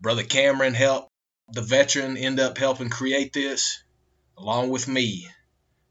[0.00, 1.12] Brother Cameron helped
[1.52, 3.84] the veteran end up helping create this,
[4.36, 5.28] along with me,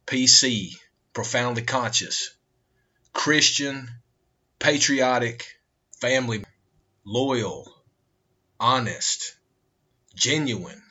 [0.06, 0.76] PC,
[1.14, 2.36] profoundly conscious,
[3.16, 3.90] Christian,
[4.60, 5.48] patriotic,
[6.00, 6.44] family,
[7.06, 7.74] loyal,
[8.60, 9.36] honest,
[10.14, 10.84] genuine,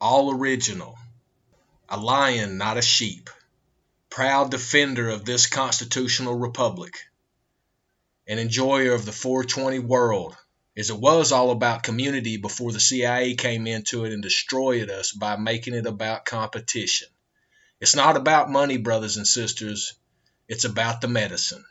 [0.00, 0.96] all original,
[1.88, 3.28] a lion, not a sheep,
[4.08, 6.94] proud defender of this constitutional republic,
[8.26, 10.36] an enjoyer of the 420 world
[10.76, 15.12] as it was all about community before the CIA came into it and destroyed us
[15.12, 17.08] by making it about competition.
[17.80, 19.94] It's not about money, brothers and sisters.
[20.48, 21.64] It's about the medicine.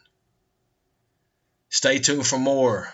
[1.70, 2.94] Stay tuned for more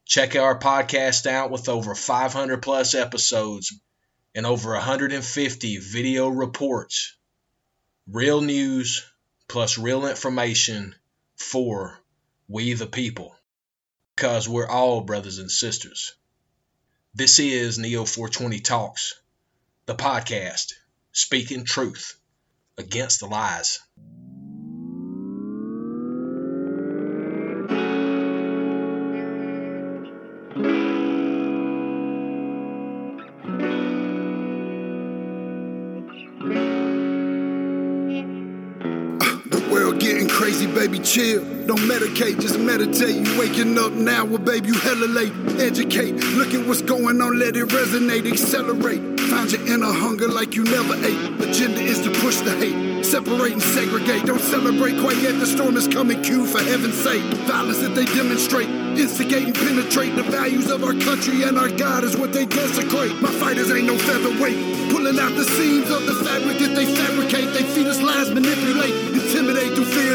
[0.05, 3.73] Check our podcast out with over 500 plus episodes
[4.35, 7.15] and over 150 video reports.
[8.07, 9.05] Real news
[9.51, 10.95] plus real information
[11.35, 11.99] for
[12.47, 13.35] we the people.
[14.15, 16.13] Because we're all brothers and sisters.
[17.13, 19.13] This is Neo 420 Talks,
[19.87, 20.71] the podcast,
[21.11, 22.17] speaking truth
[22.77, 23.79] against the lies.
[39.91, 41.43] World getting crazy, baby, chill.
[41.65, 43.27] Don't medicate, just meditate.
[43.27, 45.33] You waking up now, well, baby, you hella late.
[45.59, 49.19] Educate, look at what's going on, let it resonate, accelerate.
[49.19, 51.41] Find your inner hunger like you never ate.
[51.41, 54.25] Agenda is to push the hate, separate and segregate.
[54.25, 57.23] Don't celebrate quite yet, the storm is coming, Q for heaven's sake.
[57.43, 60.15] Violence that they demonstrate, instigate and penetrate.
[60.15, 63.21] The values of our country and our God is what they desecrate.
[63.21, 64.91] My fighters ain't no featherweight.
[64.91, 67.53] Pulling out the seams of the fabric that they fabricate.
[67.53, 69.10] They feed us lies, manipulate,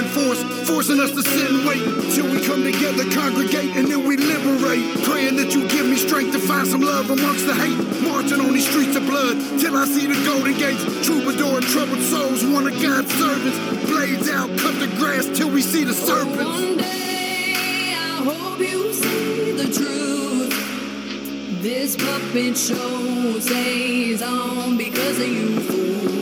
[0.08, 1.82] force, forcing us to sit and wait
[2.14, 4.84] till we come together, congregate, and then we liberate.
[5.04, 7.78] Praying that you give me strength to find some love amongst the hate.
[8.02, 10.82] Marching on these streets of blood till I see the golden gates.
[11.06, 13.58] Troubadour and troubled souls, one of God's servants.
[13.90, 16.44] Blades out, cut the grass till we see the serpents.
[16.44, 21.62] One day, I hope you see the truth.
[21.62, 26.15] This puppet show stays on because of you fools.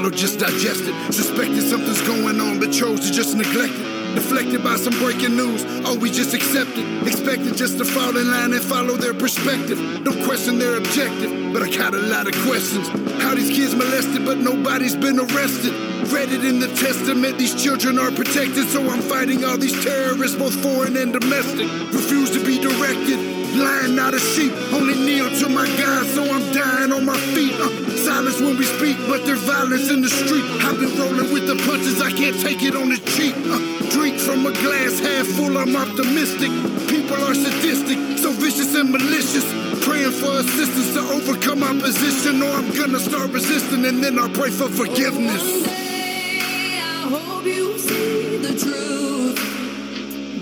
[0.00, 1.12] Swallow, just digest it.
[1.12, 4.14] Suspected something's going on, but chose to just neglect it.
[4.14, 7.06] Deflected by some breaking news, oh, we just accept it.
[7.06, 9.78] Expected just to fall in line and follow their perspective.
[10.02, 12.88] Don't question their objective, but I got a lot of questions.
[13.22, 15.72] How these kids molested, but nobody's been arrested.
[16.10, 20.36] Read it in the testament, these children are protected, so I'm fighting all these terrorists,
[20.36, 21.68] both foreign and domestic.
[21.92, 23.39] Refuse to be directed.
[23.54, 27.52] Lying not a sheep, only kneel to my God, so I'm dying on my feet.
[27.54, 30.44] Uh, silence when we speak, but there's violence in the street.
[30.62, 33.34] I've been rolling with the punches, I can't take it on the cheap.
[33.50, 33.58] Uh,
[33.90, 36.50] drink from a glass half full, I'm optimistic.
[36.86, 39.44] People are sadistic, so vicious and malicious.
[39.84, 44.50] Praying for assistance to overcome opposition, or I'm gonna start resisting, and then I'll pray
[44.50, 45.89] for forgiveness.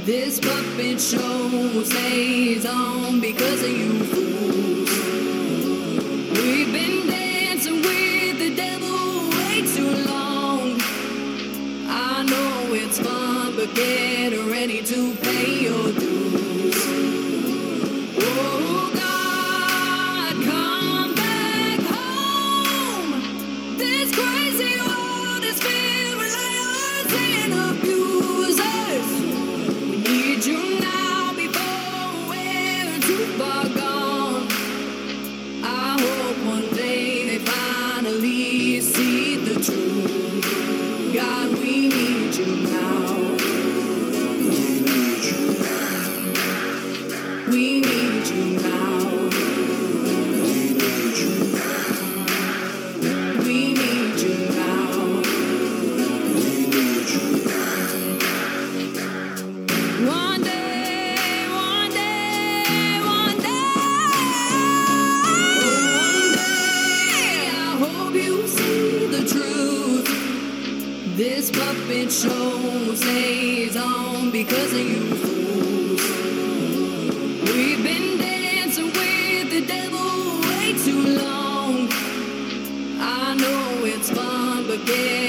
[0.09, 4.91] This puppet show stays on because of you fools.
[6.31, 10.81] We've been dancing with the devil way too long.
[11.91, 15.28] I know it's fun, but get ready to
[39.61, 43.18] God, we need you now.
[71.19, 76.03] This puppet show stays on because of you fools.
[77.43, 81.89] We've been dancing with the devil way too long.
[83.01, 85.28] I know it's fun, but get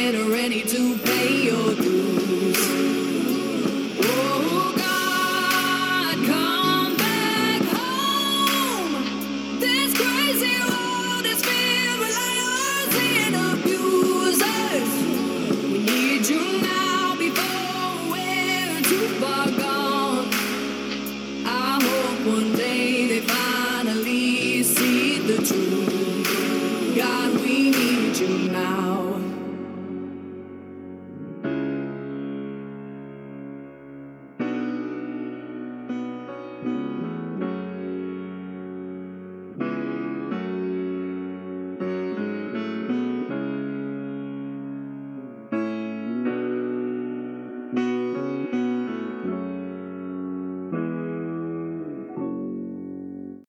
[26.96, 29.19] God, we need you now.